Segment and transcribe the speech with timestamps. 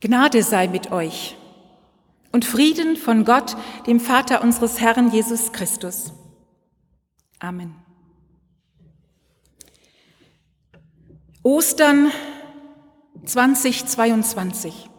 [0.00, 1.36] Gnade sei mit euch
[2.32, 3.54] und Frieden von Gott,
[3.86, 6.14] dem Vater unseres Herrn Jesus Christus.
[7.38, 7.74] Amen.
[11.42, 12.10] Ostern
[13.24, 14.90] 2022.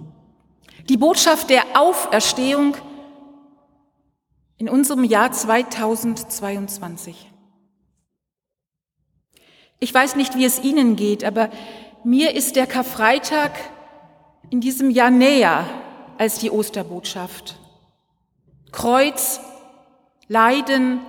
[0.88, 2.78] Die Botschaft der Auferstehung
[4.58, 7.32] in unserem Jahr 2022.
[9.80, 11.50] Ich weiß nicht, wie es Ihnen geht, aber
[12.04, 13.52] mir ist der Karfreitag
[14.52, 15.66] in diesem Jahr näher
[16.18, 17.58] als die Osterbotschaft.
[18.72, 19.40] Kreuz,
[20.28, 21.00] Leiden,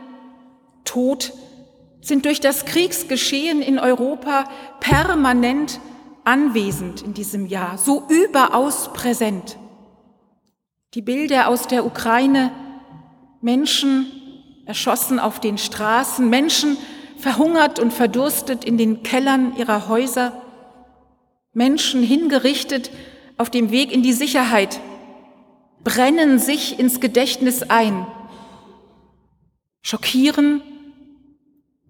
[0.85, 1.33] Tod
[2.01, 4.45] sind durch das Kriegsgeschehen in Europa
[4.81, 5.81] permanent
[6.25, 9.59] anwesend in diesem Jahr, so überaus präsent.
[10.95, 12.53] Die Bilder aus der Ukraine,
[13.41, 14.07] Menschen
[14.67, 16.77] erschossen auf den Straßen, Menschen
[17.19, 20.41] verhungert und verdurstet in den Kellern ihrer Häuser,
[21.53, 22.91] Menschen hingerichtet
[23.37, 24.81] auf dem Weg in die Sicherheit
[25.85, 28.07] brennen sich ins Gedächtnis ein,
[29.83, 30.63] schockieren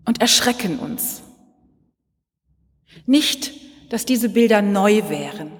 [0.06, 1.22] und erschrecken uns.
[3.06, 3.52] Nicht,
[3.90, 5.52] dass diese Bilder neu wären.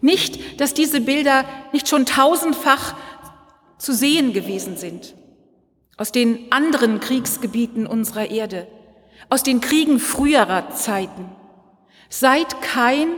[0.00, 2.94] Nicht, dass diese Bilder nicht schon tausendfach
[3.78, 5.14] zu sehen gewesen sind.
[5.96, 8.66] Aus den anderen Kriegsgebieten unserer Erde.
[9.28, 11.30] Aus den Kriegen früherer Zeiten.
[12.08, 13.08] Seit kein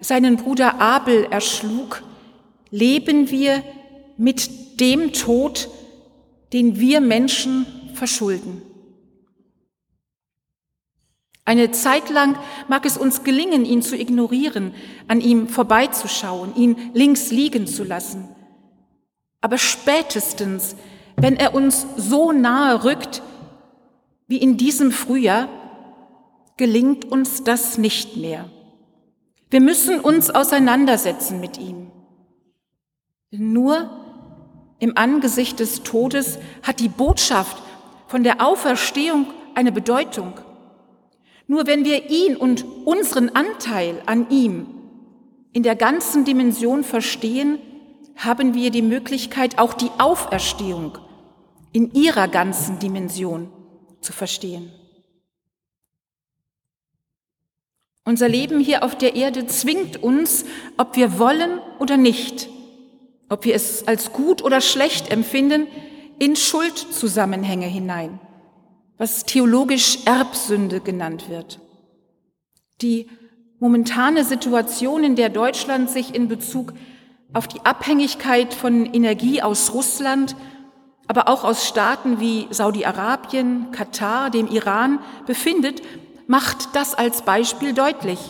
[0.00, 2.02] seinen Bruder Abel erschlug,
[2.70, 3.62] leben wir
[4.16, 5.68] mit dem Tod,
[6.52, 8.62] den wir Menschen verschulden.
[11.44, 14.72] Eine Zeit lang mag es uns gelingen, ihn zu ignorieren,
[15.08, 18.28] an ihm vorbeizuschauen, ihn links liegen zu lassen.
[19.40, 20.76] Aber spätestens,
[21.16, 23.22] wenn er uns so nahe rückt
[24.28, 25.48] wie in diesem Frühjahr,
[26.56, 28.48] gelingt uns das nicht mehr.
[29.50, 31.90] Wir müssen uns auseinandersetzen mit ihm.
[33.32, 33.90] Nur
[34.78, 37.60] im Angesicht des Todes hat die Botschaft
[38.06, 40.34] von der Auferstehung eine Bedeutung.
[41.46, 44.66] Nur wenn wir ihn und unseren Anteil an ihm
[45.52, 47.58] in der ganzen Dimension verstehen,
[48.16, 50.98] haben wir die Möglichkeit, auch die Auferstehung
[51.72, 53.50] in ihrer ganzen Dimension
[54.00, 54.70] zu verstehen.
[58.04, 60.44] Unser Leben hier auf der Erde zwingt uns,
[60.76, 62.48] ob wir wollen oder nicht,
[63.28, 65.66] ob wir es als gut oder schlecht empfinden,
[66.18, 68.18] in Schuldzusammenhänge hinein,
[68.98, 71.60] was theologisch Erbsünde genannt wird.
[72.80, 73.08] Die
[73.58, 76.72] momentane Situation, in der Deutschland sich in Bezug
[77.32, 80.34] auf die Abhängigkeit von Energie aus Russland,
[81.06, 85.82] aber auch aus Staaten wie Saudi-Arabien, Katar, dem Iran befindet,
[86.30, 88.20] macht das als Beispiel deutlich.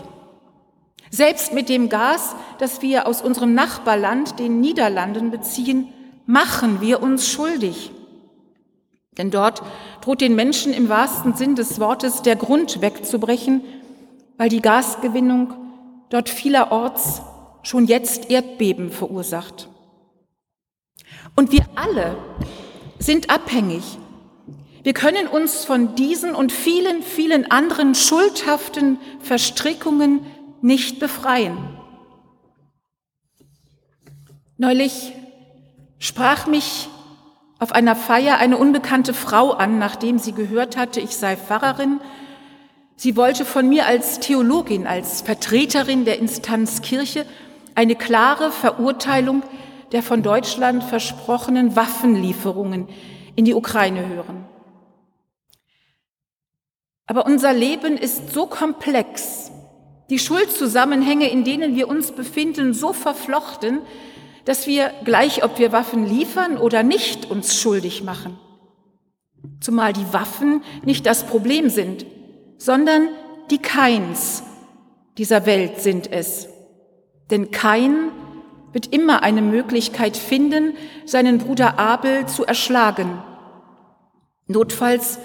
[1.10, 5.92] Selbst mit dem Gas, das wir aus unserem Nachbarland, den Niederlanden, beziehen,
[6.24, 7.90] machen wir uns schuldig.
[9.18, 9.60] Denn dort
[10.00, 13.62] droht den Menschen im wahrsten Sinn des Wortes der Grund wegzubrechen,
[14.38, 15.52] weil die Gasgewinnung
[16.08, 17.20] dort vielerorts
[17.62, 19.68] schon jetzt Erdbeben verursacht.
[21.36, 22.16] Und wir alle
[22.98, 23.98] sind abhängig
[24.82, 30.20] wir können uns von diesen und vielen, vielen anderen schuldhaften Verstrickungen
[30.62, 31.58] nicht befreien.
[34.56, 35.12] Neulich
[35.98, 36.88] sprach mich
[37.58, 42.00] auf einer Feier eine unbekannte Frau an, nachdem sie gehört hatte, ich sei Pfarrerin.
[42.96, 47.26] Sie wollte von mir als Theologin, als Vertreterin der Instanz Kirche
[47.74, 49.42] eine klare Verurteilung
[49.92, 52.88] der von Deutschland versprochenen Waffenlieferungen
[53.36, 54.39] in die Ukraine hören.
[57.10, 59.50] Aber unser Leben ist so komplex,
[60.10, 63.80] die Schuldzusammenhänge, in denen wir uns befinden, so verflochten,
[64.44, 68.38] dass wir, gleich ob wir Waffen liefern oder nicht, uns schuldig machen.
[69.58, 72.06] Zumal die Waffen nicht das Problem sind,
[72.58, 73.08] sondern
[73.50, 74.44] die Keins
[75.18, 76.48] dieser Welt sind es.
[77.32, 78.12] Denn Kain
[78.72, 80.74] wird immer eine Möglichkeit finden,
[81.06, 83.20] seinen Bruder Abel zu erschlagen.
[84.46, 85.18] Notfalls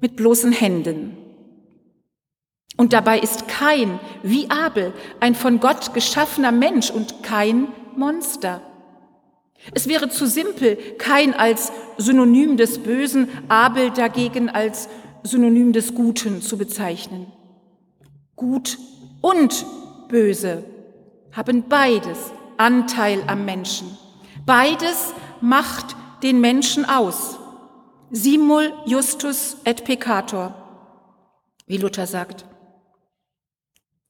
[0.00, 1.16] mit bloßen Händen.
[2.76, 8.60] Und dabei ist kein, wie Abel, ein von Gott geschaffener Mensch und kein Monster.
[9.72, 14.88] Es wäre zu simpel, kein als Synonym des Bösen, Abel dagegen als
[15.22, 17.26] Synonym des Guten zu bezeichnen.
[18.36, 18.78] Gut
[19.22, 19.64] und
[20.08, 20.64] Böse
[21.32, 22.18] haben beides
[22.58, 23.96] Anteil am Menschen.
[24.44, 27.38] Beides macht den Menschen aus.
[28.10, 30.54] Simul justus et peccator,
[31.66, 32.44] wie Luther sagt.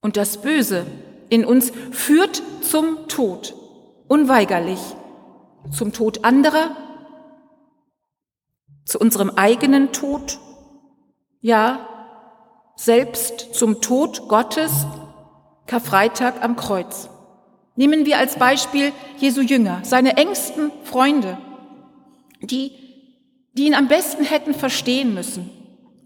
[0.01, 0.87] Und das Böse
[1.29, 3.55] in uns führt zum Tod,
[4.09, 4.81] unweigerlich,
[5.71, 6.77] zum Tod anderer,
[8.85, 10.39] zu unserem eigenen Tod,
[11.41, 11.89] ja,
[12.77, 14.87] selbst zum Tod Gottes,
[15.67, 17.09] Karfreitag am Kreuz.
[17.75, 21.39] Nehmen wir als Beispiel Jesu Jünger, seine engsten Freunde,
[22.41, 22.86] die,
[23.57, 25.51] die ihn am besten hätten verstehen müssen.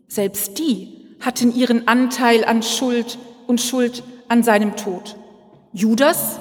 [0.08, 5.16] Selbst die hatten ihren Anteil an Schuld und Schuld an seinem Tod.
[5.72, 6.38] Judas,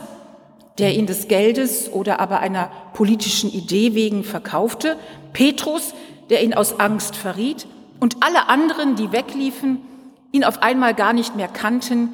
[0.77, 4.97] der ihn des Geldes oder aber einer politischen Idee wegen verkaufte,
[5.33, 5.93] Petrus,
[6.29, 7.67] der ihn aus Angst verriet,
[7.99, 9.81] und alle anderen, die wegliefen,
[10.31, 12.13] ihn auf einmal gar nicht mehr kannten,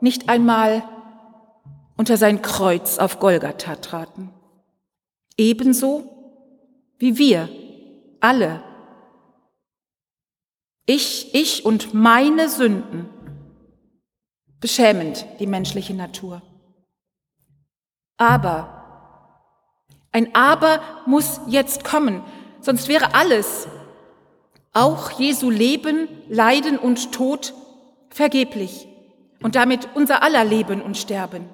[0.00, 0.82] nicht einmal
[1.96, 4.30] unter sein Kreuz auf Golgatha traten.
[5.36, 6.02] Ebenso
[6.98, 7.48] wie wir
[8.22, 8.62] alle.
[10.86, 13.08] Ich, ich und meine Sünden.
[14.60, 16.42] Beschämend die menschliche Natur.
[18.16, 19.34] Aber,
[20.12, 22.22] ein Aber muss jetzt kommen,
[22.60, 23.66] sonst wäre alles,
[24.72, 27.54] auch Jesu Leben, Leiden und Tod,
[28.10, 28.86] vergeblich
[29.42, 31.48] und damit unser aller Leben und Sterben.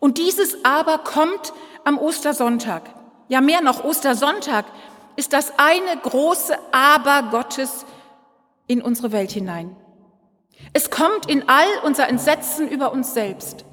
[0.00, 1.52] Und dieses Aber kommt
[1.84, 2.94] am Ostersonntag.
[3.28, 4.64] Ja, mehr noch, Ostersonntag
[5.16, 7.84] ist das eine große Aber Gottes
[8.66, 9.76] in unsere Welt hinein.
[10.72, 13.64] Es kommt in all unser Entsetzen über uns selbst,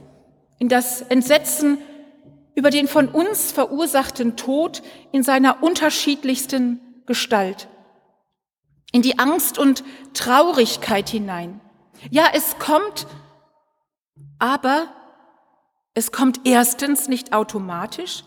[0.57, 1.80] in das Entsetzen
[2.56, 4.81] über den von uns verursachten Tod
[5.12, 7.68] in seiner unterschiedlichsten Gestalt,
[8.92, 9.83] in die Angst und
[10.13, 11.62] Traurigkeit hinein.
[12.10, 13.06] Ja, es kommt,
[14.40, 14.88] aber
[15.94, 18.24] es kommt erstens nicht automatisch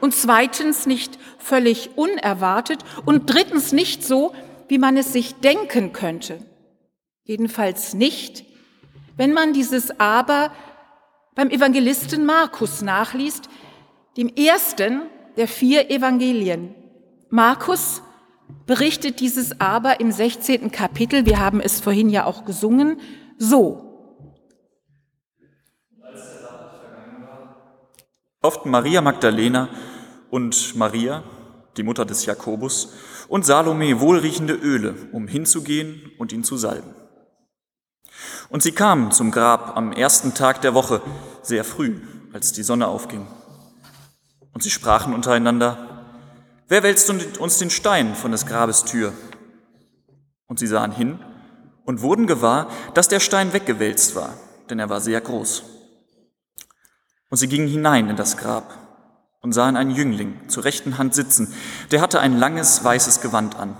[0.00, 4.32] und zweitens nicht völlig unerwartet und drittens nicht so,
[4.68, 6.38] wie man es sich denken könnte.
[7.24, 8.44] Jedenfalls nicht,
[9.16, 10.52] wenn man dieses Aber
[11.34, 13.48] beim Evangelisten Markus nachliest,
[14.16, 15.02] dem ersten
[15.36, 16.74] der vier Evangelien.
[17.28, 18.02] Markus
[18.66, 20.70] berichtet dieses Aber im 16.
[20.72, 23.00] Kapitel, wir haben es vorhin ja auch gesungen,
[23.38, 23.90] so.
[28.42, 29.68] kauften Maria Magdalena
[30.30, 31.22] und Maria,
[31.76, 32.92] die Mutter des Jakobus,
[33.28, 36.94] und Salome wohlriechende Öle, um hinzugehen und ihn zu salben.
[38.48, 41.00] Und sie kamen zum Grab am ersten Tag der Woche,
[41.42, 42.00] sehr früh,
[42.32, 43.26] als die Sonne aufging.
[44.52, 46.04] Und sie sprachen untereinander,
[46.68, 49.12] wer wälzt uns den Stein von des Grabes Tür?
[50.46, 51.20] Und sie sahen hin
[51.84, 54.34] und wurden gewahr, dass der Stein weggewälzt war,
[54.68, 55.62] denn er war sehr groß.
[57.30, 58.89] Und sie gingen hinein in das Grab
[59.40, 61.54] und sahen einen Jüngling zur rechten Hand sitzen,
[61.90, 63.76] der hatte ein langes weißes Gewand an,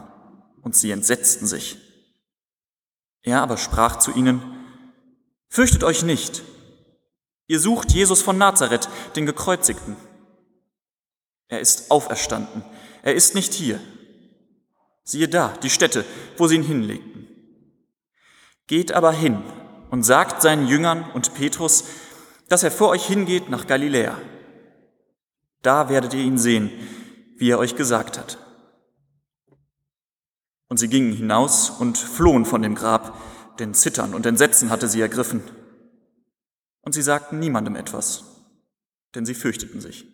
[0.63, 1.79] und sie entsetzten sich.
[3.23, 4.43] Er aber sprach zu ihnen,
[5.49, 6.43] Fürchtet euch nicht,
[7.49, 9.97] ihr sucht Jesus von Nazareth, den Gekreuzigten.
[11.49, 12.63] Er ist auferstanden,
[13.03, 13.81] er ist nicht hier.
[15.03, 16.05] Siehe da, die Stätte,
[16.37, 17.27] wo sie ihn hinlegten.
[18.69, 19.43] Geht aber hin
[19.91, 21.85] und sagt seinen Jüngern und Petrus,
[22.49, 24.17] dass er vor euch hingeht nach Galiläa.
[25.63, 26.71] Da werdet ihr ihn sehen,
[27.37, 28.39] wie er euch gesagt hat.
[30.69, 33.19] Und sie gingen hinaus und flohen von dem Grab,
[33.59, 35.43] denn Zittern und Entsetzen hatte sie ergriffen.
[36.83, 38.25] Und sie sagten niemandem etwas,
[39.15, 40.07] denn sie fürchteten sich.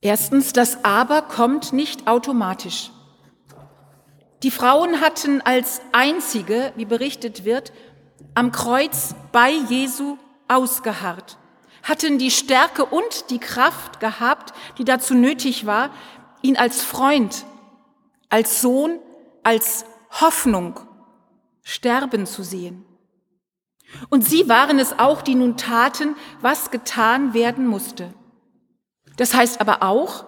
[0.00, 2.92] Erstens, das Aber kommt nicht automatisch.
[4.44, 7.72] Die Frauen hatten als einzige, wie berichtet wird,
[8.34, 10.16] am Kreuz bei Jesu
[10.48, 11.38] ausgeharrt,
[11.82, 15.90] hatten die Stärke und die Kraft gehabt, die dazu nötig war,
[16.42, 17.44] ihn als Freund,
[18.28, 18.98] als Sohn,
[19.42, 20.80] als Hoffnung
[21.62, 22.84] sterben zu sehen.
[24.10, 28.12] Und sie waren es auch, die nun taten, was getan werden musste.
[29.16, 30.24] Das heißt aber auch,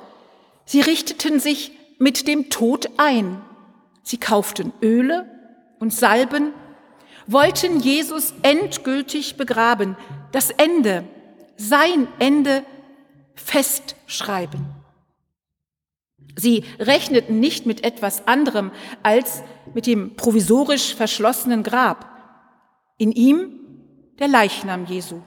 [0.64, 3.42] sie richteten sich mit dem Tod ein
[4.10, 5.24] Sie kauften Öle
[5.78, 6.52] und Salben,
[7.32, 9.96] wollten Jesus endgültig begraben,
[10.32, 11.04] das Ende,
[11.56, 12.64] sein Ende
[13.34, 14.66] festschreiben.
[16.36, 18.70] Sie rechneten nicht mit etwas anderem
[19.02, 19.42] als
[19.74, 22.06] mit dem provisorisch verschlossenen Grab.
[22.98, 23.60] In ihm
[24.18, 25.22] der Leichnam Jesu.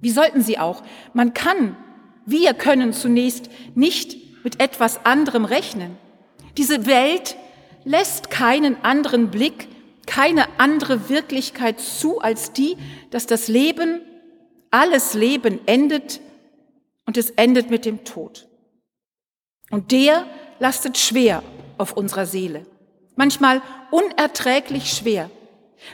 [0.00, 0.82] Wie sollten sie auch?
[1.14, 1.76] Man kann,
[2.26, 5.96] wir können zunächst nicht mit etwas anderem rechnen.
[6.56, 7.36] Diese Welt
[7.84, 9.68] lässt keinen anderen Blick,
[10.06, 12.76] keine andere Wirklichkeit zu als die,
[13.10, 14.00] dass das Leben,
[14.70, 16.20] alles Leben endet
[17.06, 18.48] und es endet mit dem Tod.
[19.70, 20.26] Und der
[20.58, 21.42] lastet schwer
[21.78, 22.66] auf unserer Seele,
[23.16, 25.30] manchmal unerträglich schwer.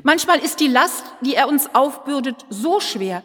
[0.02, 3.23] Manchmal ist die Last, die er uns aufbürdet, so schwer,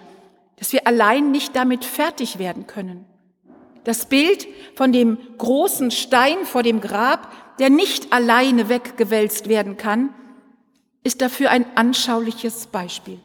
[0.58, 3.06] dass wir allein nicht damit fertig werden können.
[3.84, 10.14] Das Bild von dem großen Stein vor dem Grab, der nicht alleine weggewälzt werden kann,
[11.08, 13.20] ist dafür ein anschauliches Beispiel.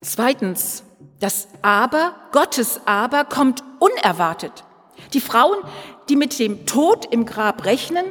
[0.00, 0.84] Zweitens,
[1.18, 4.64] das Aber, Gottes Aber, kommt unerwartet.
[5.14, 5.58] Die Frauen,
[6.08, 8.06] die mit dem Tod im Grab rechnen,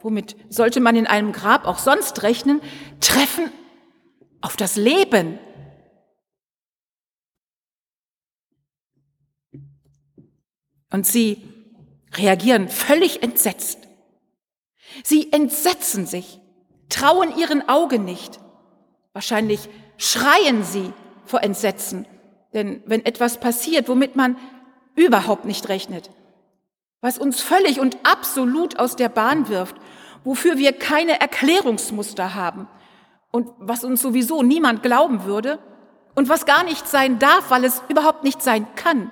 [0.00, 2.62] womit sollte man in einem Grab auch sonst rechnen,
[3.00, 3.52] treffen
[4.40, 5.38] auf das Leben.
[10.90, 11.46] Und sie
[12.14, 13.79] reagieren völlig entsetzt.
[15.04, 16.40] Sie entsetzen sich,
[16.88, 18.40] trauen ihren Augen nicht.
[19.12, 20.92] Wahrscheinlich schreien sie
[21.24, 22.06] vor Entsetzen,
[22.52, 24.36] denn wenn etwas passiert, womit man
[24.94, 26.10] überhaupt nicht rechnet,
[27.00, 29.76] was uns völlig und absolut aus der Bahn wirft,
[30.24, 32.68] wofür wir keine Erklärungsmuster haben
[33.30, 35.58] und was uns sowieso niemand glauben würde
[36.14, 39.10] und was gar nicht sein darf, weil es überhaupt nicht sein kann,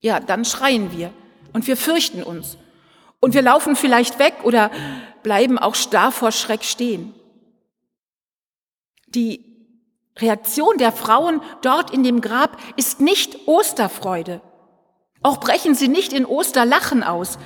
[0.00, 1.12] ja, dann schreien wir
[1.52, 2.58] und wir fürchten uns
[3.24, 4.70] und wir laufen vielleicht weg oder
[5.22, 7.14] bleiben auch starr vor Schreck stehen.
[9.06, 9.42] Die
[10.18, 14.42] Reaktion der Frauen dort in dem Grab ist nicht Osterfreude.
[15.22, 17.38] Auch brechen sie nicht in Osterlachen aus.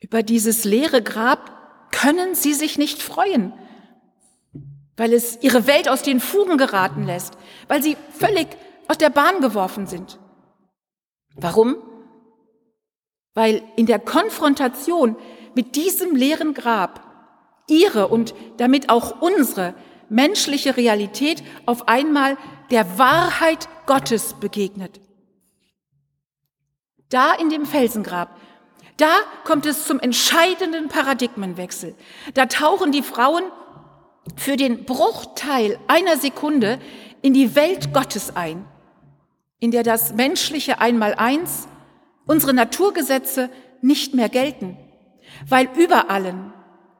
[0.00, 3.52] Über dieses leere Grab können sie sich nicht freuen,
[4.96, 7.36] weil es ihre Welt aus den Fugen geraten lässt,
[7.68, 8.48] weil sie völlig
[8.88, 10.18] aus der Bahn geworfen sind.
[11.34, 11.76] Warum?
[13.34, 15.16] Weil in der Konfrontation
[15.54, 17.00] mit diesem leeren Grab
[17.68, 19.74] ihre und damit auch unsere
[20.08, 22.36] menschliche Realität auf einmal
[22.70, 25.00] der Wahrheit Gottes begegnet.
[27.08, 28.36] Da in dem Felsengrab,
[28.96, 29.12] da
[29.44, 31.94] kommt es zum entscheidenden Paradigmenwechsel.
[32.34, 33.42] Da tauchen die Frauen
[34.36, 36.78] für den Bruchteil einer Sekunde
[37.22, 38.66] in die Welt Gottes ein
[39.64, 41.68] in der das menschliche Einmaleins,
[42.26, 43.50] unsere Naturgesetze
[43.80, 44.76] nicht mehr gelten,
[45.48, 46.52] weil über allen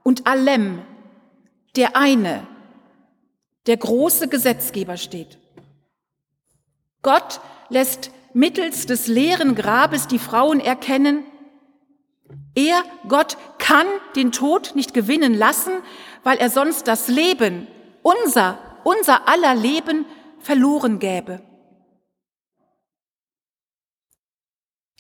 [0.03, 0.83] und allem
[1.77, 2.47] der eine,
[3.67, 5.39] der große Gesetzgeber steht.
[7.03, 11.25] Gott lässt mittels des leeren Grabes die Frauen erkennen,
[12.55, 15.73] er, Gott, kann den Tod nicht gewinnen lassen,
[16.23, 17.67] weil er sonst das Leben,
[18.03, 20.07] unser, unser aller Leben
[20.39, 21.43] verloren gäbe.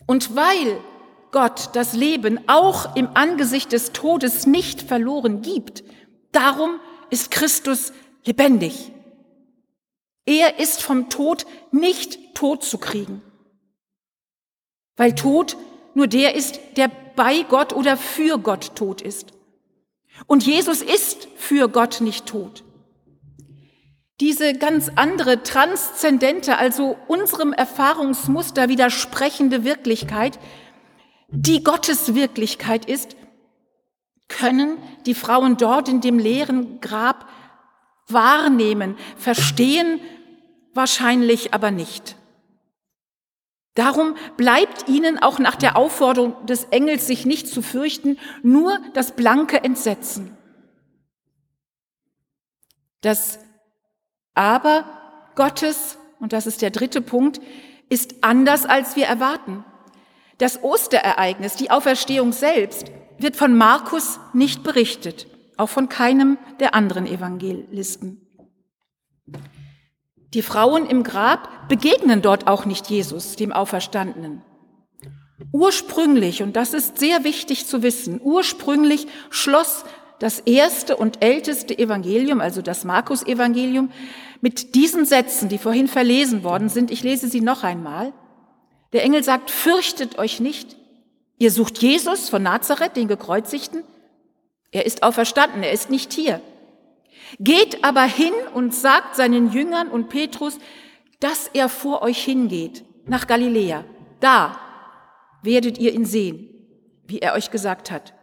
[0.06, 0.80] Und weil
[1.30, 5.82] Gott das Leben auch im Angesicht des Todes nicht verloren gibt,
[6.32, 6.78] darum
[7.10, 7.92] ist Christus
[8.24, 8.92] lebendig.
[10.26, 13.22] Er ist vom Tod nicht tot zu kriegen,
[14.96, 15.56] weil Tod
[15.94, 19.32] nur der ist, der bei Gott oder für Gott tot ist.
[20.26, 22.63] Und Jesus ist für Gott nicht tot.
[24.24, 30.38] Diese ganz andere, transzendente, also unserem Erfahrungsmuster widersprechende Wirklichkeit,
[31.28, 33.16] die Gottes Wirklichkeit ist,
[34.28, 37.28] können die Frauen dort in dem leeren Grab
[38.08, 40.00] wahrnehmen, verstehen
[40.72, 42.16] wahrscheinlich aber nicht.
[43.74, 49.16] Darum bleibt ihnen auch nach der Aufforderung des Engels, sich nicht zu fürchten, nur das
[49.16, 50.34] blanke Entsetzen.
[53.02, 53.38] Das
[54.34, 54.84] aber
[55.34, 57.40] Gottes, und das ist der dritte Punkt,
[57.88, 59.64] ist anders, als wir erwarten.
[60.38, 65.26] Das Osterereignis, die Auferstehung selbst, wird von Markus nicht berichtet,
[65.56, 68.20] auch von keinem der anderen Evangelisten.
[70.34, 74.42] Die Frauen im Grab begegnen dort auch nicht Jesus, dem Auferstandenen.
[75.52, 79.84] Ursprünglich, und das ist sehr wichtig zu wissen, ursprünglich schloss
[80.24, 83.92] das erste und älteste Evangelium, also das Markus-Evangelium,
[84.40, 86.90] mit diesen Sätzen, die vorhin verlesen worden sind.
[86.90, 88.14] Ich lese sie noch einmal.
[88.94, 90.76] Der Engel sagt, fürchtet euch nicht.
[91.36, 93.84] Ihr sucht Jesus von Nazareth, den Gekreuzigten.
[94.70, 96.40] Er ist auferstanden, er ist nicht hier.
[97.38, 100.58] Geht aber hin und sagt seinen Jüngern und Petrus,
[101.20, 103.84] dass er vor euch hingeht, nach Galiläa.
[104.20, 104.58] Da
[105.42, 106.48] werdet ihr ihn sehen,
[107.06, 108.14] wie er euch gesagt hat.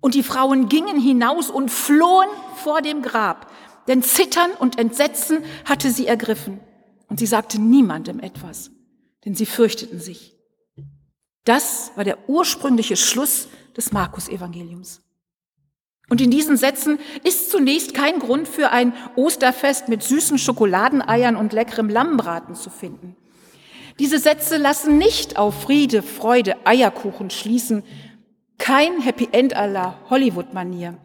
[0.00, 3.50] Und die Frauen gingen hinaus und flohen vor dem Grab,
[3.86, 6.60] denn Zittern und Entsetzen hatte sie ergriffen.
[7.08, 8.70] Und sie sagte niemandem etwas,
[9.24, 10.36] denn sie fürchteten sich.
[11.44, 15.02] Das war der ursprüngliche Schluss des Markus-Evangeliums.
[16.08, 21.52] Und in diesen Sätzen ist zunächst kein Grund für ein Osterfest mit süßen Schokoladeneiern und
[21.52, 23.16] leckerem Lammbraten zu finden.
[24.00, 27.84] Diese Sätze lassen nicht auf Friede, Freude, Eierkuchen schließen,
[28.60, 30.98] Kein Happy End aller Hollywood-Manier.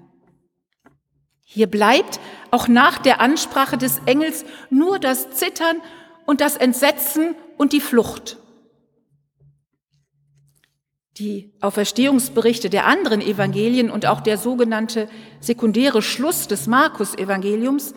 [1.46, 2.20] Hier bleibt
[2.52, 5.78] auch nach der Ansprache des Engels nur das Zittern
[6.26, 8.38] und das Entsetzen und die Flucht.
[11.18, 15.08] Die Auferstehungsberichte der anderen Evangelien und auch der sogenannte
[15.40, 17.96] sekundäre Schluss des Markus-Evangeliums,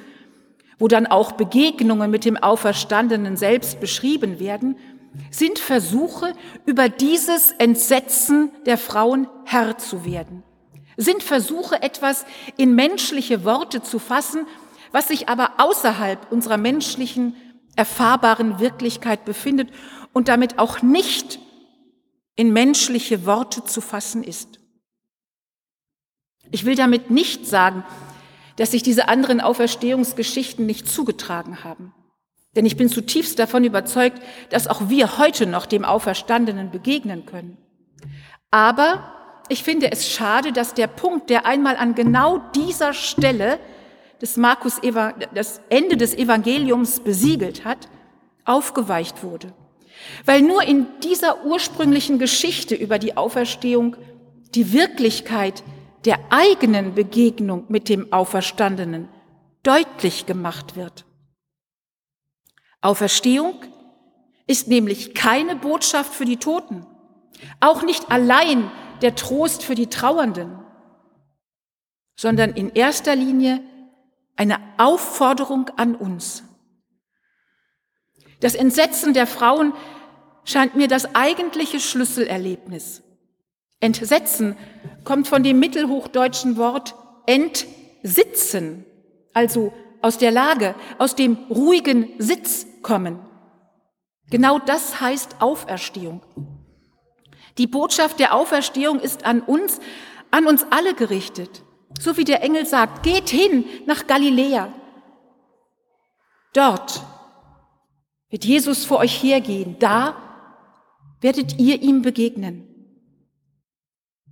[0.78, 4.78] wo dann auch Begegnungen mit dem Auferstandenen selbst beschrieben werden,
[5.30, 6.34] sind Versuche,
[6.66, 10.42] über dieses Entsetzen der Frauen Herr zu werden,
[10.96, 12.24] sind Versuche, etwas
[12.56, 14.46] in menschliche Worte zu fassen,
[14.92, 17.36] was sich aber außerhalb unserer menschlichen,
[17.76, 19.70] erfahrbaren Wirklichkeit befindet
[20.12, 21.38] und damit auch nicht
[22.34, 24.58] in menschliche Worte zu fassen ist.
[26.50, 27.84] Ich will damit nicht sagen,
[28.56, 31.94] dass sich diese anderen Auferstehungsgeschichten nicht zugetragen haben.
[32.58, 37.56] Denn ich bin zutiefst davon überzeugt, dass auch wir heute noch dem Auferstandenen begegnen können.
[38.50, 39.12] Aber
[39.48, 43.60] ich finde es schade, dass der Punkt, der einmal an genau dieser Stelle
[44.20, 44.80] des Markus,
[45.32, 47.88] das Ende des Evangeliums besiegelt hat,
[48.44, 49.52] aufgeweicht wurde.
[50.24, 53.94] Weil nur in dieser ursprünglichen Geschichte über die Auferstehung
[54.56, 55.62] die Wirklichkeit
[56.04, 59.08] der eigenen Begegnung mit dem Auferstandenen
[59.62, 61.04] deutlich gemacht wird.
[62.80, 63.54] Auferstehung
[64.46, 66.86] ist nämlich keine Botschaft für die Toten,
[67.60, 68.70] auch nicht allein
[69.02, 70.58] der Trost für die Trauernden,
[72.16, 73.60] sondern in erster Linie
[74.36, 76.44] eine Aufforderung an uns.
[78.40, 79.72] Das Entsetzen der Frauen
[80.44, 83.02] scheint mir das eigentliche Schlüsselerlebnis.
[83.80, 84.56] Entsetzen
[85.04, 86.94] kommt von dem mittelhochdeutschen Wort
[87.26, 88.84] entsitzen,
[89.34, 93.18] also aus der Lage, aus dem ruhigen Sitz kommen.
[94.30, 96.22] Genau das heißt Auferstehung.
[97.56, 99.80] Die Botschaft der Auferstehung ist an uns,
[100.30, 101.62] an uns alle gerichtet.
[101.98, 104.72] So wie der Engel sagt, geht hin nach Galiläa.
[106.52, 107.02] Dort
[108.30, 109.76] wird Jesus vor euch hergehen.
[109.78, 110.14] Da
[111.20, 112.64] werdet ihr ihm begegnen.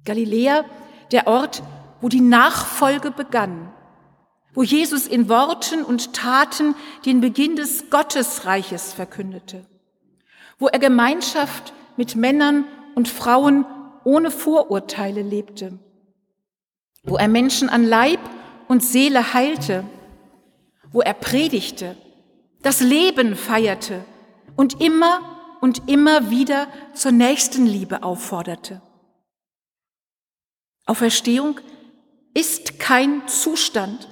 [0.05, 0.65] Galiläa,
[1.11, 1.63] der Ort,
[2.01, 3.73] wo die Nachfolge begann,
[4.57, 9.67] wo Jesus in Worten und Taten den Beginn des Gottesreiches verkündete,
[10.59, 12.65] wo er Gemeinschaft mit Männern
[12.95, 13.67] und Frauen
[14.03, 15.79] ohne Vorurteile lebte,
[17.05, 18.19] wo er Menschen an Leib
[18.67, 19.85] und Seele heilte,
[20.91, 21.95] wo er predigte,
[22.63, 24.07] das Leben feierte
[24.57, 25.21] und immer
[25.61, 28.81] und immer wieder zur Nächstenliebe aufforderte.
[30.87, 31.61] Auferstehung
[32.33, 34.09] ist kein Zustand,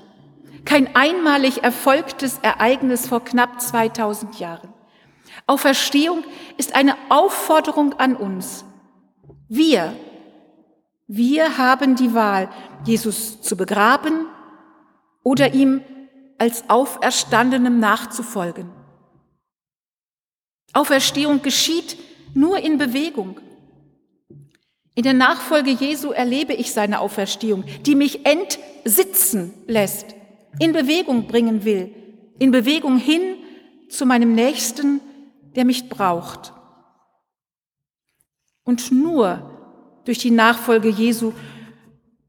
[0.65, 4.73] kein einmalig erfolgtes Ereignis vor knapp 2000 Jahren.
[5.47, 6.25] Auferstehung
[6.57, 8.65] ist eine Aufforderung an uns.
[9.49, 9.95] Wir,
[11.07, 12.49] wir haben die Wahl,
[12.85, 14.27] Jesus zu begraben
[15.23, 15.83] oder ihm
[16.39, 18.71] als Auferstandenem nachzufolgen.
[20.73, 21.97] Auferstehung geschieht
[22.35, 23.41] nur in Bewegung.
[24.95, 30.15] In der Nachfolge Jesu erlebe ich seine Auferstehung, die mich entsitzen lässt,
[30.59, 31.95] in Bewegung bringen will,
[32.39, 33.37] in Bewegung hin
[33.89, 35.01] zu meinem Nächsten,
[35.55, 36.53] der mich braucht.
[38.65, 41.33] Und nur durch die Nachfolge Jesu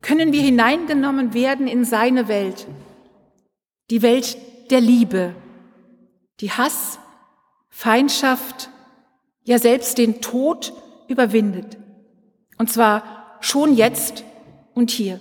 [0.01, 2.67] können wir hineingenommen werden in seine Welt,
[3.89, 4.37] die Welt
[4.69, 5.35] der Liebe,
[6.39, 6.99] die Hass,
[7.69, 8.69] Feindschaft,
[9.43, 10.73] ja selbst den Tod
[11.07, 11.77] überwindet.
[12.57, 14.23] Und zwar schon jetzt
[14.73, 15.19] und hier.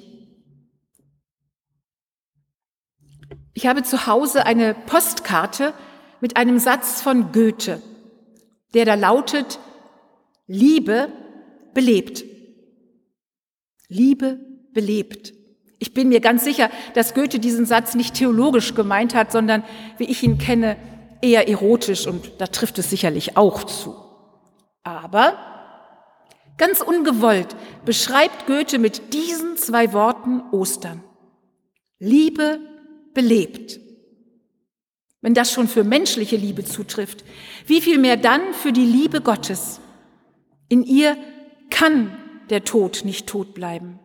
[3.54, 5.72] Ich habe zu Hause eine Postkarte
[6.20, 7.80] mit einem Satz von Goethe,
[8.74, 9.58] der da lautet,
[10.46, 11.08] Liebe
[11.72, 12.24] belebt.
[13.88, 14.38] Liebe
[14.72, 15.32] belebt.
[15.78, 19.64] Ich bin mir ganz sicher, dass Goethe diesen Satz nicht theologisch gemeint hat, sondern,
[19.98, 20.76] wie ich ihn kenne,
[21.22, 23.94] eher erotisch und da trifft es sicherlich auch zu.
[24.82, 25.54] Aber
[26.56, 31.02] Ganz ungewollt beschreibt Goethe mit diesen zwei Worten Ostern.
[31.98, 32.60] Liebe
[33.14, 33.80] belebt.
[35.20, 37.24] Wenn das schon für menschliche Liebe zutrifft,
[37.66, 39.80] wie viel mehr dann für die Liebe Gottes?
[40.68, 41.16] In ihr
[41.70, 42.16] kann
[42.50, 43.98] der Tod nicht tot bleiben.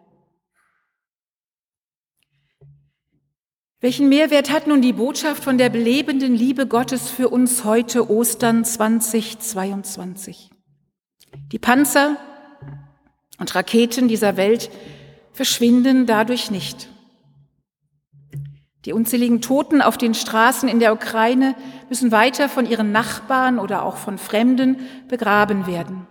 [3.82, 8.66] Welchen Mehrwert hat nun die Botschaft von der belebenden Liebe Gottes für uns heute Ostern
[8.66, 10.50] 2022?
[11.52, 12.18] Die Panzer,
[13.40, 14.70] und Raketen dieser Welt
[15.32, 16.90] verschwinden dadurch nicht.
[18.86, 21.56] Die unzähligen Toten auf den Straßen in der Ukraine
[21.90, 26.08] müssen weiter von ihren Nachbarn oder auch von Fremden begraben werden.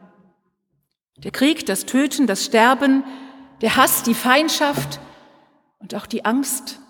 [1.19, 3.05] Der Krieg, das Töten, das Sterben
[3.61, 5.01] der Hass, die Feindschaft
[5.79, 6.81] und auch die Angst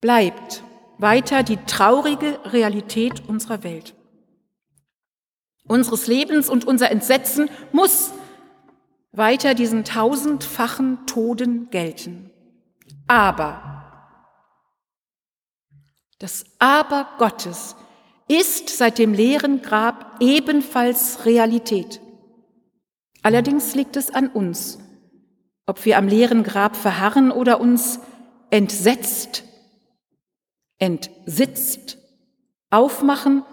[0.00, 0.62] bleibt
[0.98, 3.94] weiter die traurige Realität unserer Welt.
[5.68, 8.12] Unseres Lebens und unser Entsetzen muss
[9.12, 12.30] weiter diesen tausendfachen Toden gelten.
[13.06, 13.76] Aber
[16.18, 17.76] das Aber Gottes
[18.28, 22.00] ist seit dem leeren Grab ebenfalls Realität.
[23.22, 24.78] Allerdings liegt es an uns,
[25.66, 28.00] ob wir am leeren Grab verharren oder uns
[28.50, 29.44] entsetzt,
[30.78, 31.98] entsitzt,
[32.70, 33.44] aufmachen,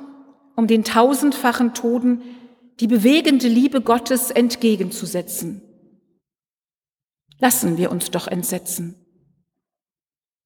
[0.55, 2.21] um den tausendfachen Toden
[2.79, 5.61] die bewegende Liebe Gottes entgegenzusetzen.
[7.39, 9.02] Lassen wir uns doch entsetzen.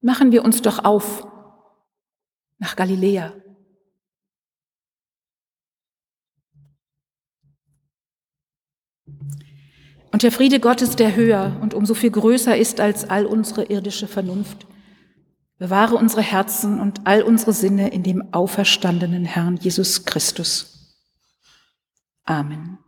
[0.00, 1.26] Machen wir uns doch auf
[2.58, 3.32] nach Galiläa.
[10.10, 14.08] Und der Friede Gottes, der höher und umso viel größer ist als all unsere irdische
[14.08, 14.66] Vernunft,
[15.58, 20.96] bewahre unsere Herzen und all unsere Sinne in dem auferstandenen Herrn Jesus Christus.
[22.24, 22.78] Amen.